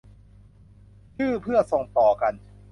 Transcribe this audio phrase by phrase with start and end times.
[1.15, 2.33] ชื่อเพื่อส่งต่อกัน